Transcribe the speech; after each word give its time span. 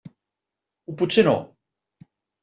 O 0.91 0.95
potser 1.01 1.23
no? 1.27 1.35